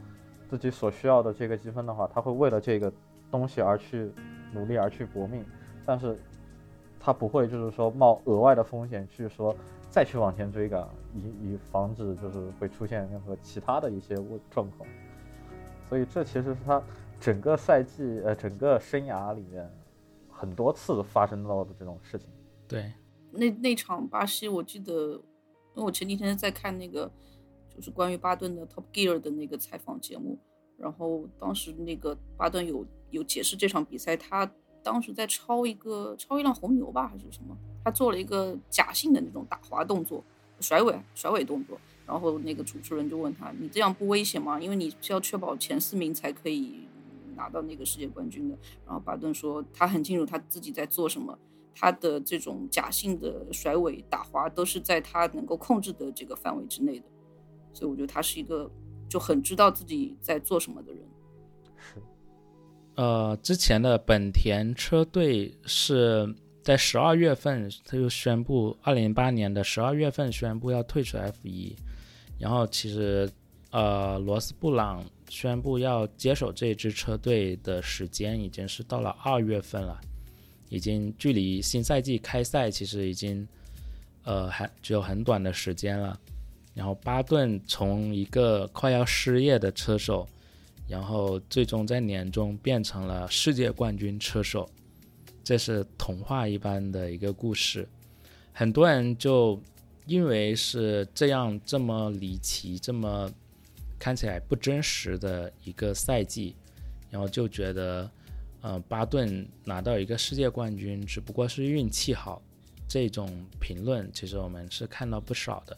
[0.50, 2.92] 自己所需要的这个积分的话，他会为了这个
[3.30, 4.10] 东西而去
[4.54, 5.46] 努力而去搏命，
[5.86, 6.18] 但是
[7.00, 9.54] 他不会就是说冒额外的风险去说
[9.90, 14.16] 再去往前追赶，以以防止就是会出现任何其他的一些
[14.50, 14.88] 状况。
[15.90, 16.82] 所以这其实是他。
[17.20, 19.70] 整个赛季，呃，整个生涯里面，
[20.30, 22.28] 很多次发生到的这种事情。
[22.68, 22.94] 对，
[23.32, 25.14] 那那场巴西，我记得，
[25.74, 27.10] 因为我前几天在看那个，
[27.76, 30.38] 就是关于巴顿的 Top Gear 的那个采访节目，
[30.78, 34.50] 然后当时那个巴顿有有解释这场比赛，他
[34.84, 40.24] 当时在超一个超一辆红牛吧，还是什么，他做了一个假性的那种打滑动作，
[40.60, 44.60] 甩尾甩尾动作，然后那个主持人就问他，你这样不危险吗？
[44.60, 46.87] 因为你是要确保前四名才可以。
[47.38, 51.38] 拿到那个世界冠军的，然后巴顿说他很清楚他自己在做什么，
[51.74, 57.06] 他的这种假性的甩尾打滑都是在他能够控制的这个范围之内的，
[57.72, 58.70] 所以我觉得他是一个
[59.08, 61.02] 就很知道自己在做什么的人。
[61.78, 62.02] 是，
[62.96, 71.76] 呃，之前的本田车队是在十二月份他就宣布，二零零八年的十二月份宣布要退出 F 一，
[72.40, 73.30] 然后其实
[73.70, 75.06] 呃罗斯布朗。
[75.30, 80.00] 宣布要接手这支车队的时间已经是到了二月份了，
[80.70, 83.46] 已经距离新赛季开赛其实已经，
[84.24, 86.18] 呃，还只有很短的时间了。
[86.74, 90.26] 然后巴顿从一个快要失业的车手，
[90.88, 94.70] 然后最终在年终变成了世界冠军车手，
[95.44, 97.88] 这是童话一般的一个故事。
[98.54, 99.62] 很多人就
[100.06, 103.30] 因为是这样这么离奇，这么。
[104.00, 106.56] 看起来不真实的一个赛季，
[107.10, 108.10] 然后就觉得，
[108.62, 112.42] 呃，巴顿拿到一个世界冠军只不过是运气好，
[112.88, 113.28] 这种
[113.60, 115.76] 评论其实我们是看到不少的。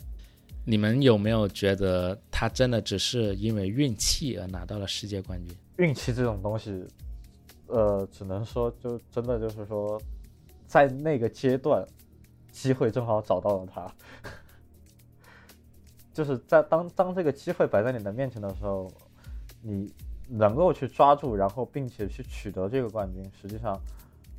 [0.65, 5.55] 你们有没有觉得他真的只是因为运气而拿到了世界冠军？
[5.77, 6.85] 运气这种东西，
[7.67, 9.99] 呃，只能说就真的就是说，
[10.67, 11.83] 在那个阶段，
[12.51, 13.91] 机会正好找到了他。
[16.19, 18.91] 就是在当当这个机会摆在你的面前的时候，
[19.61, 19.89] 你
[20.27, 23.79] 能够去抓住，然后并且去取得这个冠军，实际上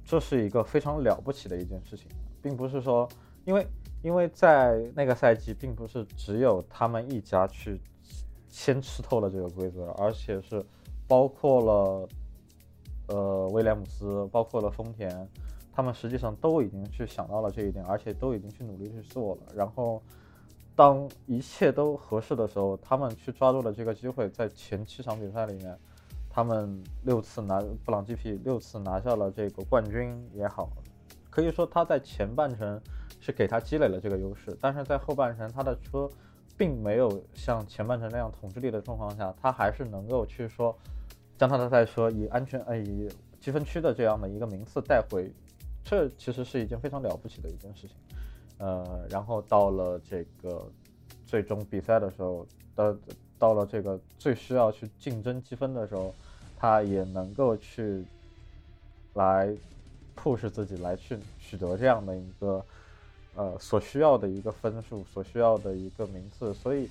[0.05, 2.07] 这是一个非常了不起的一件事情，
[2.43, 3.09] 并不是说，
[3.47, 3.67] 因为
[4.03, 7.81] 因为在那个赛季，并不是只有他们一家去
[8.51, 10.63] 先吃透了这个规则，而且是
[11.09, 12.09] 包括了
[13.07, 15.27] 呃威廉姆斯，包括了丰田，
[15.73, 20.03] 他们实际上都已经去想到了这一点，而且都已经去努力去做了，然后。
[20.81, 25.79] 当一切都合适的时候，他们去抓住了这个机会，在前七场比赛里面，
[26.31, 30.71] 他们六次拿布朗 GP 六次拿下了这个冠军也好，
[31.29, 32.81] 可以说他在前半程
[33.21, 36.09] 是给他积累了这个优势，但是在后半程他的车
[36.57, 40.75] 并没有像前半程那样统治力的状况下，他还是能够去说
[41.37, 43.07] 将他的赛车以安全呃以
[43.39, 45.31] 积分区的这样的一个名次带回，
[45.85, 47.95] 这其实是一件非常了不起的一件事情。
[48.61, 50.71] 呃，然后到了这个
[51.27, 52.97] 最终比赛的时候，到
[53.39, 56.15] 到了这个最需要去竞争积分的时候，
[56.59, 58.05] 他也能够去
[59.15, 59.49] 来
[60.15, 62.63] push 自己，来去取得这样的一个
[63.35, 66.53] 呃所需要的一个分数，所需要的一个名次。
[66.53, 66.87] 所以，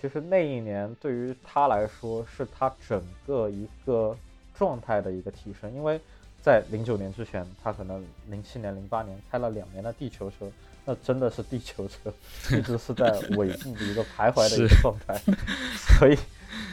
[0.00, 4.16] 其实那一年对于他来说，是他整个一个
[4.52, 6.00] 状态的一个提升，因为
[6.42, 10.50] 在零九年之前，他可能零七年、零八年开了两年的地球车。
[10.84, 12.12] 那真的是地球车，
[12.56, 15.18] 一直是在 尾部的一个徘徊的一个状态，
[15.98, 16.18] 所以，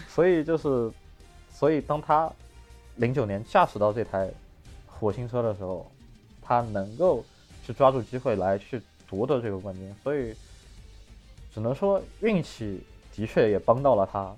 [0.07, 0.91] 所以就是，
[1.53, 2.29] 所以当他
[2.97, 4.29] 零九年驾驶到这台
[4.85, 5.89] 火星车的时候，
[6.41, 7.23] 他能够
[7.65, 10.35] 去抓住机会来去夺得这个冠军，所以
[11.53, 12.83] 只能说运气
[13.15, 14.35] 的确也帮到了他，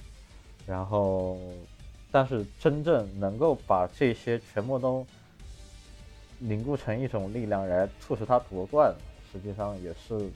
[0.67, 1.39] 然后，
[2.11, 5.03] 但是真正能够把这些全部都
[6.37, 8.93] 凝固成一种力量来促使他夺冠。
[9.33, 10.29] 实际上也是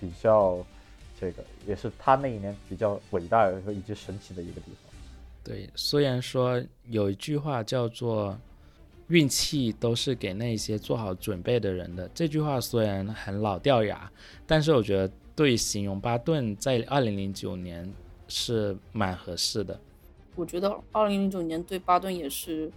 [0.00, 0.58] 比较
[1.20, 4.92] 这个，也是他那一年比较伟大和以及神奇的一个地方。
[5.44, 8.36] 对，虽然说有一句话叫做
[9.08, 14.10] “运气都是给那些做好准备的人的”，这句话虽然很老掉牙，
[14.46, 17.88] 但是我觉得对形容巴顿在二零零九年
[18.26, 19.80] 是蛮合适的。
[20.34, 22.72] 我觉得二零零九年对巴顿也是。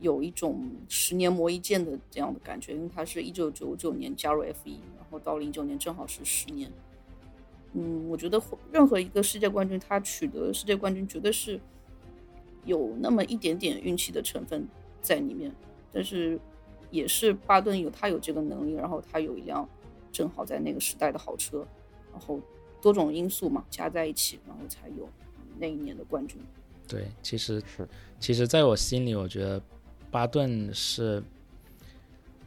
[0.00, 6.70] 有一种十年磨一剑的这样的感觉，因为他是一九九九年加入 F 一，然后到零九年正好是十年。
[7.72, 11.58] 嗯，我觉得任何一个世界冠军，他取得世界冠军绝对是
[12.64, 14.68] 有那么一点点运气的成分
[15.00, 15.50] 在里面，
[15.92, 16.38] 但是
[16.90, 19.66] 也是巴顿有他有这个能力，然后他有一辆
[20.12, 21.66] 正好在那个时代的好车，
[22.12, 22.40] 然后
[22.82, 25.08] 多种因素嘛加在一起，然后才有
[25.58, 26.38] 那一年的冠军。
[26.86, 27.88] 对，其实是，
[28.20, 29.62] 其实在我心里，我觉得。
[30.14, 31.20] 巴顿是，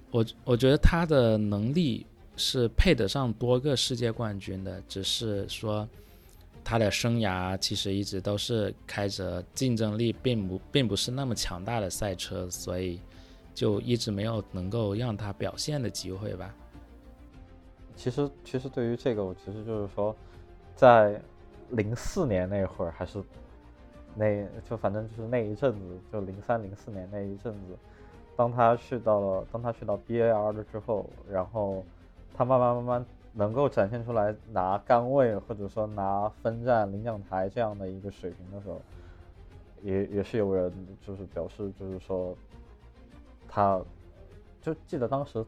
[0.10, 2.06] 我我觉得他的能力
[2.38, 5.86] 是配得上多个世界冠军的，只是说
[6.64, 13.02] 他的生涯其实一直都是开着竞争力并不并不是那么强大的赛车，所以
[13.54, 16.56] 就一直没有能够让他表现的机会吧。
[17.98, 20.16] 其实，其实对于这个，我其实就是说，
[20.74, 21.22] 在
[21.72, 23.22] 零四年那会儿还是。
[24.20, 27.78] 那就反正就是那一阵子，就零三零四年那一阵子，
[28.36, 31.86] 当他去到了，当他去到 B A R 了之后，然后
[32.34, 38.82] 他慢慢慢慢能够展现出来拿杆位或者说拿分站领奖台这样的一个水平的时候，
[39.84, 40.74] 也也是有人
[41.06, 42.36] 就是表示就是说，
[43.48, 43.80] 他
[44.64, 45.46] 就记得当时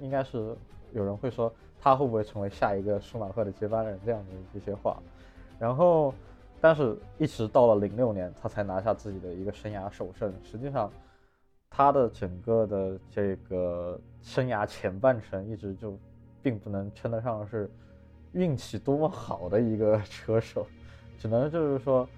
[0.00, 0.56] 应该是
[0.92, 4.96] 有人会说他会不会成为下一个舒马赫的接班人这样的一些话，
[5.58, 6.14] 然后。
[6.58, 10.32] 但是，一直到了零六年，他才拿下自己的一个生涯首胜。
[10.42, 10.90] 实际上，
[11.68, 15.96] 他的整个的这个生涯前半程一直就，
[16.42, 17.70] 并不能称得上是
[18.32, 20.66] 运气多么好的一个车手，
[21.18, 22.08] 只能就是说，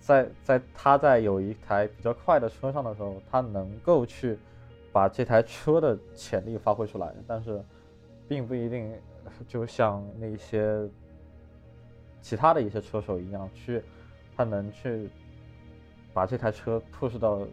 [0.00, 4.38] 在 在他在有一台比较快的车上的时候，他能够去
[4.90, 7.14] 把这台车的潜力发挥出来。
[7.26, 7.62] 但是，
[8.26, 8.92] 并不一定
[9.46, 10.88] 就像那些。
[12.20, 13.82] 其他的一些车手一样，去
[14.36, 15.08] 他能去
[16.12, 17.46] 把这台车 push 到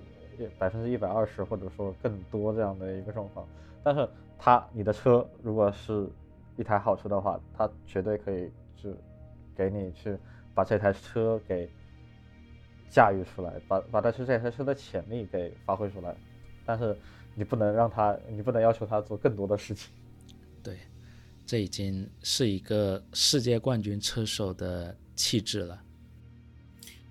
[0.58, 3.48] 百分之一百二十，或者说更多这样的一个状况。
[3.84, 4.08] 但是
[4.40, 6.08] 他你的车如果是
[6.58, 8.90] 一台好车的话，他绝对可以就
[9.56, 10.18] 给你去
[10.56, 11.70] 把这台车给
[12.90, 16.16] 驾驭出来，把把它是这台车的潜力给发挥出来。
[16.66, 16.98] 但是
[17.36, 19.94] 你不能让他，你不能要求他做更多的事情。
[21.46, 25.84] 这已经是一个世界冠军车手的气质了。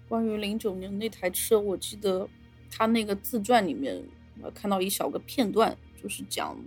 [0.08, 2.28] 关于零九年那台车，我记得
[2.70, 4.02] 他那个自传里面，
[4.42, 6.58] 我看到一小个片段，就是讲，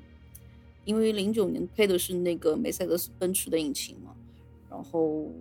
[0.83, 4.15] 因为零九年配的是那个梅赛德斯奔驰的引擎嘛，
[4.69, 5.31] 然后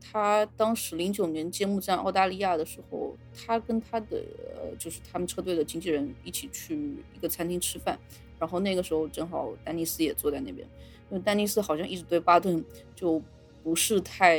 [0.00, 4.24] 他当时零九年揭幕战澳大利亚的时候，他跟他的
[4.56, 7.98] 呃，就是他们车队的经纪人一起去一个餐厅吃饭，
[8.38, 10.66] 然后那个时候正好丹尼斯也坐在那边。
[11.10, 13.22] 因为丹尼斯好像一直对巴顿就
[13.62, 14.38] 不是太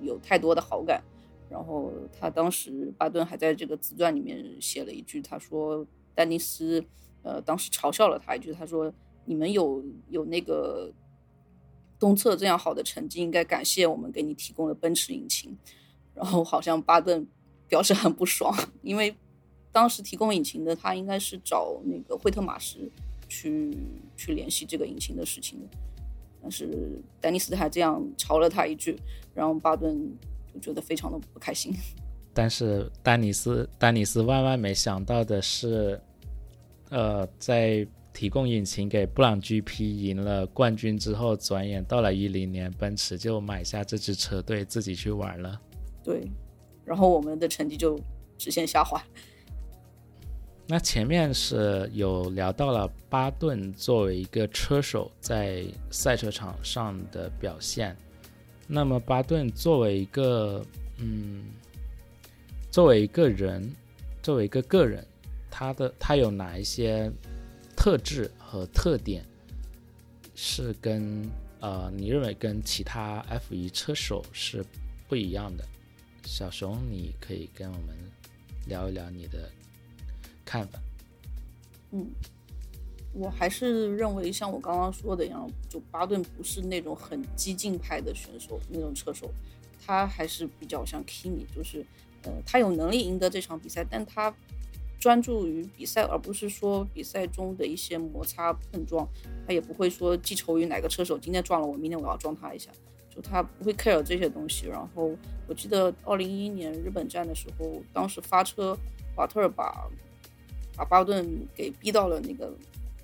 [0.00, 1.02] 有太多的好感，
[1.48, 6.82] 然后他当时巴顿还在这个自传里面写了一句，他说丹尼斯
[7.22, 8.92] 呃当时嘲笑了他一句，他说
[9.24, 10.90] 你们有有那个
[11.98, 15.56] 东侧这样好的成绩，应该感谢我们给你提供了奔驰引擎，
[16.14, 17.26] 然后好像巴顿
[17.68, 19.14] 表示很不爽，因为
[19.70, 22.90] 当时提供引擎的他应该是找那个惠特马什
[23.30, 23.74] 去
[24.14, 25.66] 去联系这个引擎的事情的。
[26.42, 28.98] 但是丹尼斯还这样嘲了他一句，
[29.34, 30.10] 然后巴顿
[30.52, 31.72] 就觉得非常的不开心。
[32.34, 36.00] 但是丹尼斯丹尼斯万万没想到的是，
[36.90, 45.60] 呃，在提供引擎给布朗 GP 赢了冠军之后，转眼到了一零年，奔驰就买下这支车队自己去玩了。
[46.02, 46.26] 对，
[46.84, 48.00] 然后我们的成绩就
[48.38, 49.02] 直线下滑。
[50.72, 57.96] 那前面是有聊到了巴顿作为一个车手在赛车场上的表现，
[58.68, 60.64] 那么巴顿作为一个
[60.98, 61.42] 嗯，
[62.70, 63.68] 作为一个人，
[64.22, 65.04] 作为一个个人，
[65.50, 67.10] 他的他有哪一些
[67.76, 69.24] 特质和特点
[70.36, 71.28] 是跟
[71.58, 74.64] 呃你认为跟其他 F 一车手是
[75.08, 75.64] 不一样的？
[76.22, 77.96] 小熊，你可以跟我们
[78.68, 79.50] 聊一聊你的。
[80.50, 80.80] 看法，
[81.92, 82.10] 嗯，
[83.14, 89.30] 我还是认为像我刚刚说的一样，就巴顿不是那种很激进派的选手，那种车手，
[89.86, 91.86] 他还是比较像 Kimi，就是
[92.24, 94.34] 呃，他有能力赢得这场比赛，但他
[94.98, 99.06] 专注于比赛，而不是说比赛中的一些摩擦碰撞，
[99.46, 102.72] 他也不会说记仇于哪个车手今天撞了我，明天我要撞他一下，
[103.08, 104.66] 就他不会 care 这些东西。
[104.66, 105.12] 然后
[105.46, 108.76] 我记得二零一一年日本站的时候，当时发车，
[109.14, 109.88] 瓦特尔把。
[110.80, 112.50] 把巴顿给逼到了那个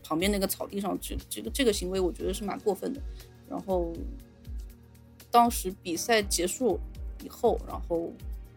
[0.03, 3.03] 旁边那个草地上，这这个这个行为我觉得是蛮过分的。
[3.51, 3.93] 然后
[5.31, 6.81] 当时比赛结束
[7.23, 8.11] 以后，然后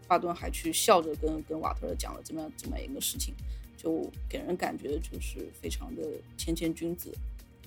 [0.08, 3.34] 巴顿还去笑着跟跟瓦特尔讲了这么这么一个事情，
[3.76, 6.02] 就给人感觉就是非常的
[6.38, 7.12] 谦谦君子，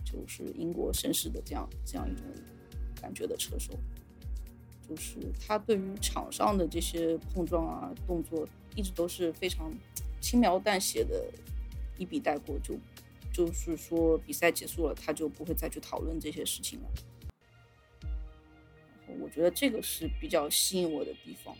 [0.03, 2.25] 就是英国绅士的这样这样一种
[2.99, 3.73] 感觉的车手。
[4.89, 9.71] 就是他对于场上的这些碰撞啊动作，一直都是非常。
[10.23, 11.29] 轻描淡写的
[11.97, 12.75] 一笔带过，就
[13.33, 16.85] 就是说比赛结束了，他就不会再去讨论这些事情了。
[19.19, 21.53] 我觉得这个是比较吸引我的地方。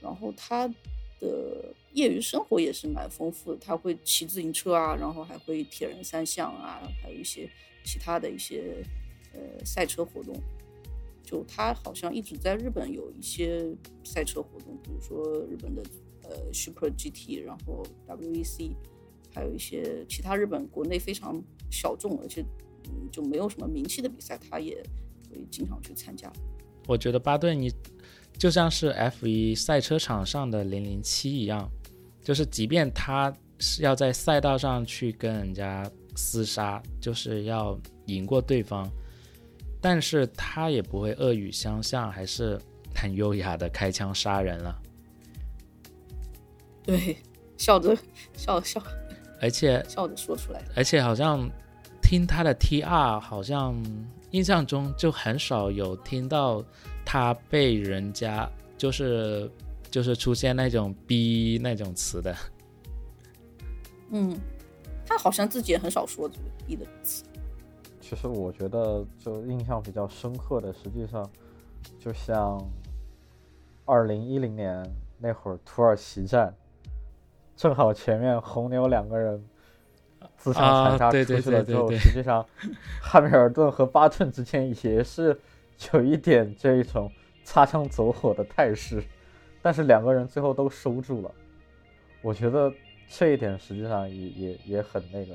[0.00, 0.66] 然后他
[1.20, 7.48] 的业余生活也是蛮丰富的，他会骑自行车啊，然后还会铁人三项啊，还有一些
[7.84, 8.82] 其他的一些
[9.32, 10.34] 呃赛车活动。
[11.22, 13.64] 就他好像一直在日本有一些
[14.02, 15.84] 赛车活动，比如说日本的。
[16.28, 18.72] 呃，Super GT，然后 WEC，
[19.34, 22.44] 还有一些其他日本国内非常小众，而且
[23.10, 24.76] 就没有什么名气的比赛，他也
[25.30, 26.32] 会经常去参加。
[26.86, 27.72] 我觉得巴顿你
[28.38, 31.68] 就像是 F1 赛车场上的零零七一样，
[32.22, 38.88] 就是即便他是要在赛道上去跟人家厮杀，就是要赢过对方，
[39.80, 42.60] 但是他也不会恶语相向，还是
[42.94, 44.82] 很优雅的开枪杀人了。
[46.86, 47.16] 对，
[47.58, 47.96] 笑着
[48.34, 48.80] 笑笑，
[49.40, 50.62] 而且笑着说出来。
[50.76, 51.50] 而且好像
[52.00, 53.74] 听他的 TR，好像
[54.30, 56.64] 印象中就很少有听到
[57.04, 59.50] 他被人家就是
[59.90, 62.34] 就是出现那种逼那种词的。
[64.10, 64.38] 嗯，
[65.04, 67.24] 他好像自己也很少说这个逼的词。
[68.00, 71.28] 其实我觉得，就印象比较深刻的，实际上
[71.98, 72.64] 就像
[73.84, 76.54] 二零一零年那会儿土耳其站。
[77.56, 79.42] 正好前面红牛两个人
[80.36, 82.44] 自相残杀出去了之后，实际上
[83.00, 85.40] 汉密尔顿和巴顿之间也是
[85.92, 87.10] 有一点这一种
[87.44, 89.02] 擦枪走火的态势，
[89.62, 91.30] 但是两个人最后都收住了。
[92.20, 92.70] 我觉得
[93.08, 95.34] 这一点实际上也也也很那个，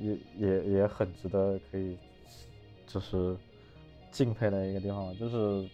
[0.00, 1.96] 也也也很值得可以
[2.84, 3.36] 就是
[4.10, 5.68] 敬佩的一个地方，就是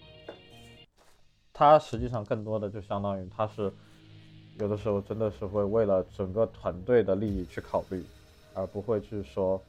[1.54, 3.72] 他实际上更多的就相当于他是。
[4.58, 8.04] 有的时候真的是会为了整个团队的利益去考虑，
[8.54, 9.62] 而不会去说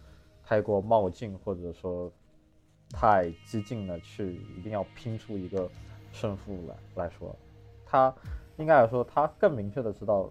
[0.43, 2.11] 太过冒进，或者说
[2.89, 5.69] 太激进的去一定要拼出一个
[6.11, 7.35] 胜负来来说，
[7.85, 8.11] 他
[8.57, 10.27] 应该来说他更明确的知道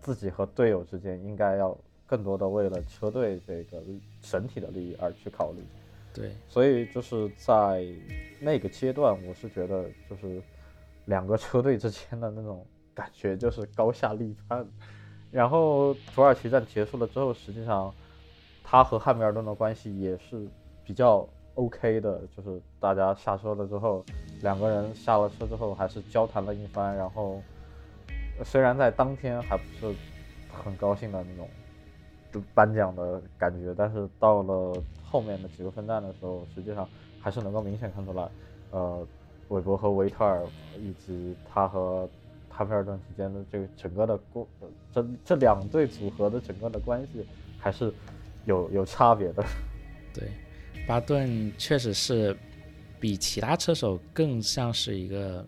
[0.00, 3.82] 自己和队友之间应该要更多的为了车队这个
[4.22, 5.64] 整体的利益而去考虑。
[6.14, 7.84] 对，所以就是在
[8.38, 10.40] 那个阶段，我是觉得就是
[11.06, 12.64] 两个车队之间的那种。
[12.96, 14.66] 感觉就是高下立判，
[15.30, 17.92] 然后土耳其站结束了之后，实际上
[18.64, 20.48] 他和汉密尔顿的关系也是
[20.82, 24.02] 比较 OK 的，就是大家下车了之后，
[24.40, 27.42] 两个人下了车之后还是交谈了一番，然后
[28.42, 29.94] 虽然在当天还不是
[30.50, 34.72] 很高兴的那种颁奖的感觉，但是到了
[35.04, 36.88] 后面的几个分站的时候，实际上
[37.20, 38.26] 还是能够明显看出来，
[38.70, 39.06] 呃，
[39.48, 40.42] 韦伯和维特尔
[40.80, 42.08] 以及他和。
[42.56, 44.48] 汉密尔顿之间的这个整个的过，
[44.90, 47.22] 这这两对组合的整个的关系
[47.58, 47.92] 还是
[48.46, 49.44] 有有差别的。
[50.14, 50.30] 对，
[50.86, 52.34] 巴顿确实是
[52.98, 55.44] 比其他车手更像是一个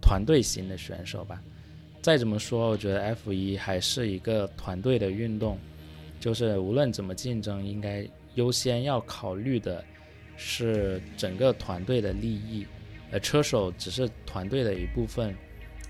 [0.00, 1.42] 团队型的选手吧。
[2.00, 5.58] 再怎么说，我觉得 F 一还是一个团队的运动，
[6.18, 9.84] 就是无论怎么竞争，应该优先要考虑的
[10.38, 12.66] 是整个团队的利益，
[13.12, 15.36] 而车手只是团队的一部分，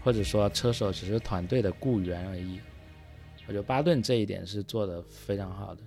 [0.07, 2.61] 或者说车手只是团队的雇员而已。
[3.49, 5.83] 我觉得巴顿这一点是做的非常好的。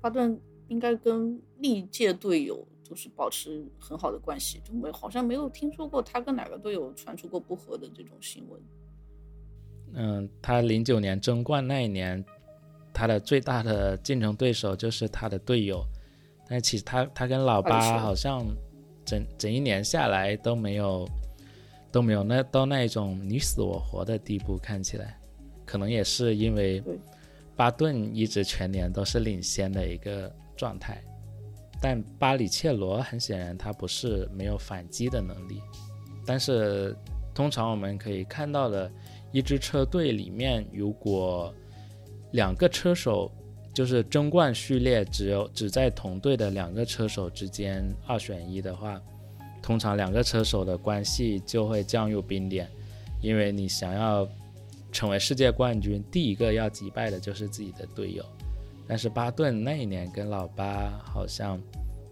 [0.00, 8.58] 巴顿应该跟历届队友就是保持很好的关系，就没好像没有听说过他跟哪个队友传出过不和的这种新闻。
[9.92, 12.24] 嗯，他零九年争冠那一年，
[12.94, 15.84] 他的最大的竞争对手就是他的队友，
[16.48, 18.42] 但其实他他跟老八好像
[19.04, 21.06] 整整一年下来都没有
[21.94, 25.16] 都没有那到那一种你死我活的地步，看起来，
[25.64, 26.82] 可能也是因为
[27.54, 31.00] 巴顿一直全年都是领先的一个状态，
[31.80, 35.62] 但巴里切罗很显然他不是没有反击的能力，
[36.26, 36.96] 但是
[37.32, 38.90] 通常我们可以看到的。
[39.32, 41.52] 一支车队里面，如果
[42.30, 43.28] 两个车手
[43.72, 49.02] 就是争冠序列只有只在同队的两个车手之间二选一的话，
[49.64, 52.68] 通常两个车手的关系就会降入冰点，
[53.22, 54.28] 因为你想要
[54.92, 58.22] 成为世界冠军，第一个要击败的就是自己的队友。
[58.86, 61.58] 但是巴顿那一年跟老八好像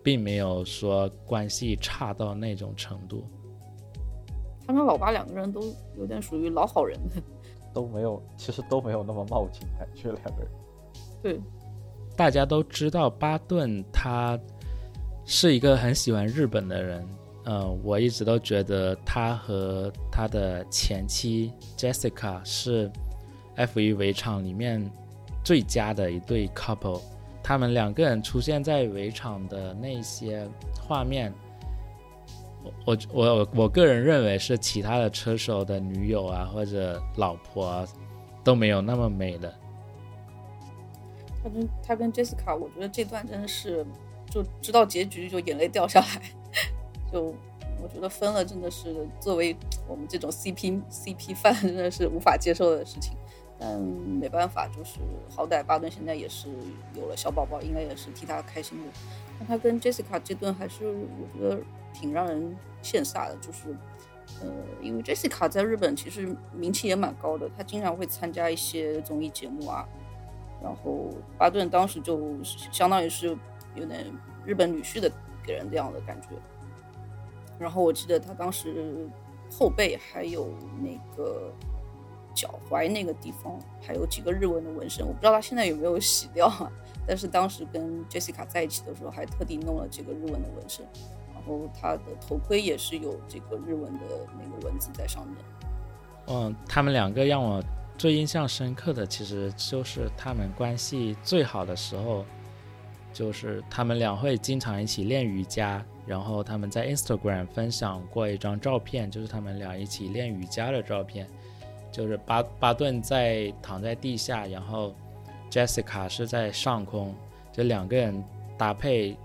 [0.02, 3.22] 并没有说关系差到那种程度。
[4.66, 5.60] 他跟老八两个人都
[5.98, 6.98] 有点属于老好人，
[7.74, 10.50] 都没有，其实都没有那么冒进，感觉两个人。
[11.22, 11.38] 对，
[12.16, 14.40] 大家都知道巴顿他
[15.26, 17.06] 是一个很喜欢日本的人，
[17.44, 22.90] 呃，我一直都觉得他和他的前妻 Jessica 是
[23.56, 24.88] F1 围场里面
[25.44, 27.00] 最佳的一对 couple，
[27.42, 30.46] 他们两个人出现在围场的那些
[30.80, 31.32] 画面。
[32.84, 37.84] 我我我个人认为是其他的车手的女友啊或者老婆啊
[38.44, 39.52] 都没有那么美的。
[41.42, 43.84] 他跟他跟 Jessica，我觉得这段真的是
[44.30, 46.06] 就知道结局就眼泪掉下来，
[47.12, 47.34] 就
[47.82, 49.54] 我觉得分了真的是作为
[49.86, 53.12] 我们这种 CP CP 范真的是无法接受的事情。
[53.58, 54.98] 但没办法，就是
[55.30, 56.48] 好歹巴顿现在也是
[56.94, 58.88] 有了小宝宝，应该也是替他开心的。
[59.38, 61.60] 那他跟 Jessica 这顿还是我觉得。
[61.94, 63.68] 挺让人羡煞的，就是，
[64.40, 64.48] 呃，
[64.80, 69.86] 因为 Jessica 在日本其实名气也蛮高的，她经常会参加一些综艺节目啊。
[70.62, 73.36] 然后巴顿当时就相当于是
[73.74, 74.10] 有点
[74.46, 75.12] 日本女婿的
[75.44, 76.28] 给人这样的感觉。
[77.62, 79.08] 然后我记得他当时
[79.50, 81.52] 后背还有那个
[82.34, 86.70] 脚踝那个地方还有几个日文的纹身，我不知道他现在有没有洗掉啊。
[87.06, 90.84] 但是当时跟 Jessica 在一起的时候，还特地弄了这个日文的纹身。
[91.34, 94.00] 然后他的头盔也是有这个日文的
[94.38, 95.36] 那个文字在上面。
[96.28, 97.62] 嗯，他们两个让我
[97.98, 102.24] 最印象深刻的，其实就是他们关系最好的时候，
[103.12, 105.84] 就是他们俩会经常一起练瑜伽。
[106.06, 111.26] 然后他们在 Instagram 分享过一张照片，就是他们俩一起练瑜伽的照片，
[111.90, 114.94] 就是巴巴顿在躺在地下，然后
[115.50, 117.14] Jessica 是在上空，
[117.52, 118.24] 就两个人
[118.56, 119.16] 搭配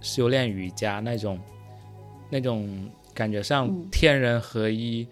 [0.00, 1.38] 修炼瑜伽那种。
[2.34, 5.06] 那种感觉像天人合一，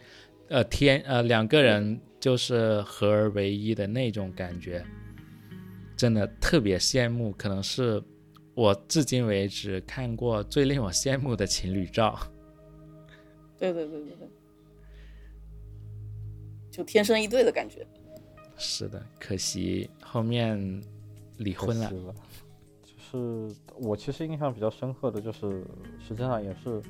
[0.48, 4.82] 呃，天呃两个人就是合而为一的那种感觉，
[5.98, 7.30] 真的特别羡慕。
[7.32, 8.02] 可能是
[8.61, 12.18] 我至今为止看过最令我羡慕的情侣照。
[13.56, 14.28] 对对对对对，
[16.70, 17.86] 就天生一对的感觉。
[18.58, 20.58] 是的，可惜后面
[21.38, 21.90] 离婚了。
[22.82, 25.64] 就是我其实印象比较深刻的就是，
[25.98, 26.82] 实际上也是。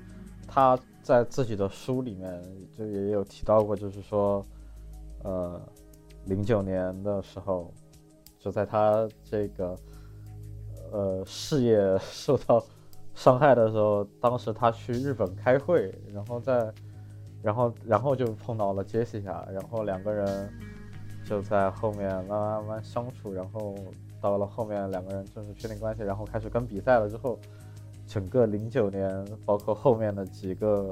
[0.53, 2.43] 他在自己的书里面
[2.77, 4.45] 就也有提到过，就是说，
[5.23, 5.63] 呃，
[6.25, 7.73] 零九年的时候，
[8.41, 9.79] 就在他这个
[10.91, 12.63] 呃事业受到
[13.15, 16.73] 伤害的时候，当时他去日本开会，然后在，
[17.43, 20.53] 然后然后就碰到了杰西卡，然后两个人
[21.25, 23.75] 就在后面慢慢慢慢相处，然后
[24.21, 27.39] 到了后面两个人正式确定关系，然后开始跟比赛了之后。
[28.13, 30.91] 整个零九年，包括后面的几个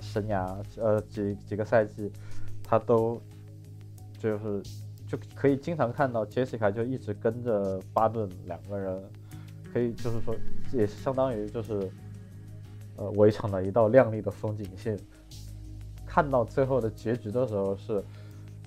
[0.00, 2.10] 生涯，呃，几几个赛季，
[2.64, 3.20] 他都
[4.16, 4.62] 就是
[5.06, 8.98] 就可以经常看到杰西卡就一直跟着巴顿两个人，
[9.72, 10.34] 可以就是说
[10.72, 11.90] 也是相当于就是
[12.96, 14.98] 呃围场的一道亮丽的风景线。
[16.06, 18.04] 看到最后的结局的时候是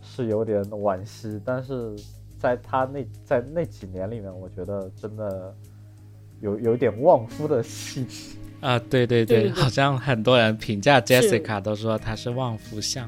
[0.02, 1.96] 是有点惋惜，但是
[2.38, 5.56] 在他那在那几年里面，我觉得真的。
[6.42, 8.36] 有有点旺夫的气质。
[8.62, 13.08] 啊，对对对对对好像很多人评价 Jessica 都说她是旺夫相。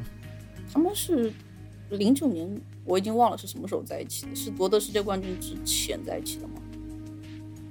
[0.71, 1.33] 他们是
[1.89, 2.47] 零九年，
[2.85, 6.61] 我已经忘了是什么时候在一起的，是夺得世界冠军之前在一起的吗？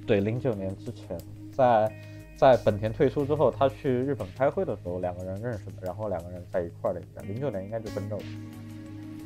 [0.05, 1.17] 对，零九年之前，
[1.51, 1.91] 在
[2.35, 7.21] 在本田退出之后，他去日本开会的时候，两个人认识的，然后两个人在一块儿了一下。
[7.27, 8.23] 零九年应该就分手了。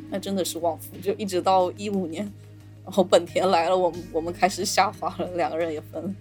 [0.09, 2.23] 那真的是旺夫，就一直到一五年，
[2.85, 6.13] 然后本田来了，我们我们开始下滑了，两个人也分了。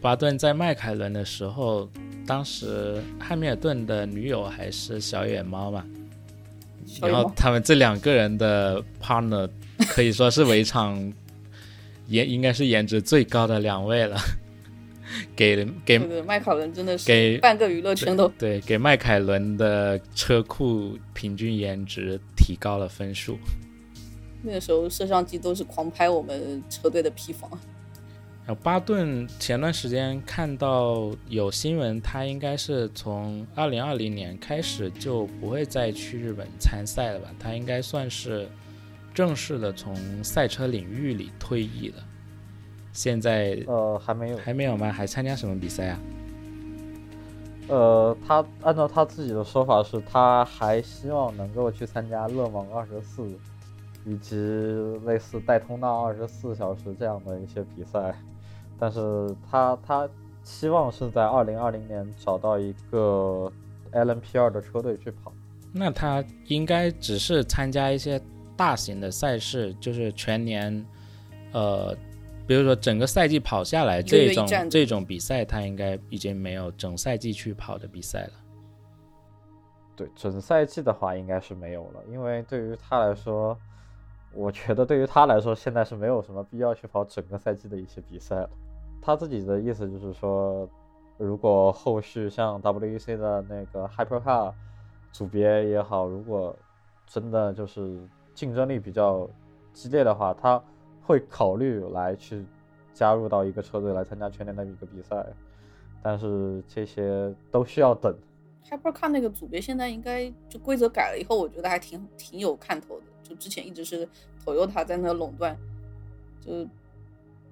[0.00, 1.88] 巴顿在迈凯伦的时候，
[2.26, 5.84] 当时汉密尔顿的女友还是小野猫嘛，
[7.00, 9.48] 然后他们这两个人的 partner
[9.88, 11.12] 可以说是围 场
[12.06, 14.18] 颜应该是颜值最高的两位了，
[15.36, 23.38] 给给迈凯伦真的是给半个娱乐圈都对给迈凯伦的车库平均颜值提高了分数。
[24.42, 27.50] 那个时候摄像机都是狂拍我们车队的批房。
[28.44, 37.30] 然后巴顿前段时间看到有新闻，他应该是从二零二零年开始就不会再去日本参赛了吧？
[37.38, 38.48] 他应该算是
[39.14, 42.02] 正式的从赛车领域里退役了。
[42.92, 44.36] 现在呃，还没有。
[44.38, 44.92] 还没有吗？
[44.92, 45.98] 还参加什么比赛啊？
[47.68, 53.26] 呃，他按照他自己的说法是，他还希望能够去参加勒芒二十四，
[54.04, 54.36] 以及
[55.06, 58.14] 类似戴通纳二十四小时这样的一些比赛，
[58.78, 60.08] 但是他他
[60.42, 63.50] 希望是在二零二零年找到一个
[63.92, 65.32] LMP 二的车队去跑。
[65.72, 68.20] 那他应该只是参加一些
[68.56, 70.86] 大型的赛事，就是全年，
[71.52, 71.96] 呃，
[72.46, 78.32] 比如说整个赛季跑下来这种这种比赛，他应该已经没有整赛季去跑的比赛了。
[79.94, 83.56] 对，整赛季的话应该是没有了，因为对于他来说，
[84.32, 88.50] 我觉得对于他来说，现在是没有什么必要去跑整个赛季的一些比赛了。
[89.02, 90.68] 他自己的意思就是说，
[91.18, 94.52] 如果后续像 WEC 的那个 Hypercar
[95.12, 96.56] 组别也好，如果
[97.06, 98.00] 真的就是
[98.34, 99.28] 竞争力比较
[99.72, 100.62] 激烈的话，他
[101.02, 102.44] 会考虑来去
[102.92, 105.26] 加入到一个车队来参加全年的一个比赛，
[106.02, 108.16] 但是这些都需要等。
[108.64, 113.06] Hypercar 那个组别现在应该就规则改了以后，我觉得还挺挺有看头的。
[113.22, 114.08] 就之前一直是
[114.44, 115.56] Toyota 在那垄断，
[116.40, 116.66] 就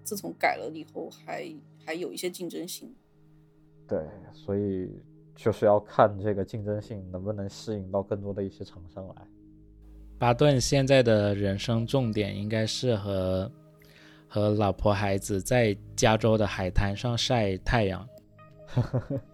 [0.02, 1.52] 自从改了以后还，
[1.84, 2.94] 还有一些竞争性。
[3.86, 4.88] 对，所以
[5.34, 9.14] 就是要看这个竞争性能不能吸引到更多的一些厂商来。
[10.20, 13.50] 巴顿现在的人生重点应该是和
[14.28, 18.06] 和老婆孩子在加州的海滩上晒太阳。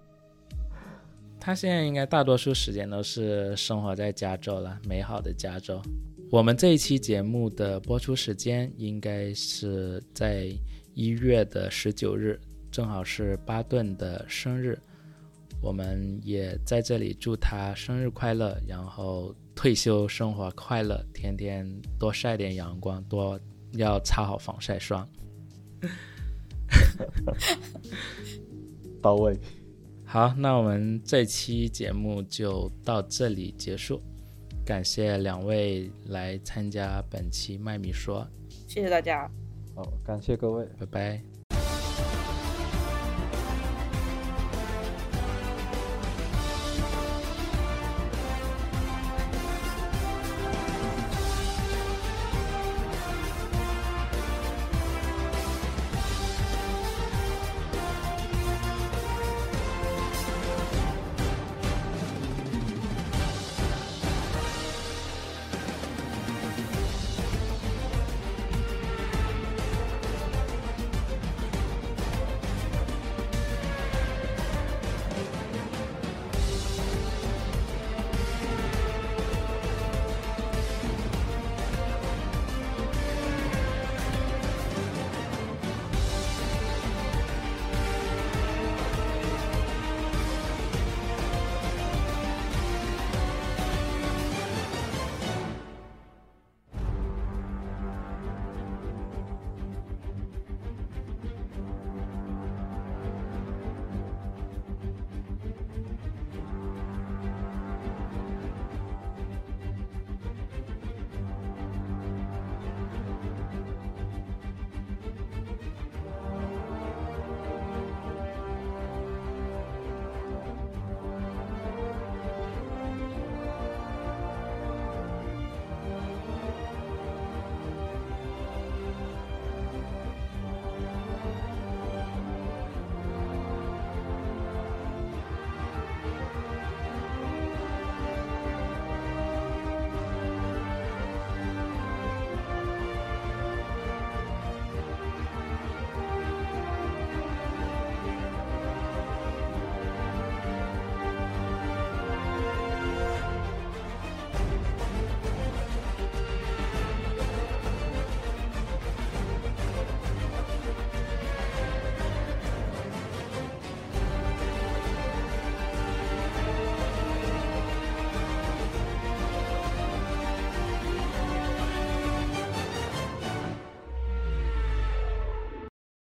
[1.41, 5.82] 他现在应该大多数时间都是生活在加州了，美好的加州。
[6.30, 10.49] 我们这一期节目的播出时间应该是在
[10.95, 14.78] 一月的十九日，正好是巴顿的生日。
[15.61, 21.67] 我们也在这里祝他生日快乐，然后退休生活快乐，天天
[21.99, 23.41] 多晒点阳光，多
[23.73, 25.09] 要擦好防晒霜。
[29.03, 29.39] 到位。
[30.05, 34.01] 好，那我们这期节目就到这里结束，
[34.65, 38.27] 感谢两位来参加本期麦米说，
[38.69, 39.29] 谢谢大家。
[39.75, 40.65] 好，感谢各位。
[40.79, 41.36] 拜拜。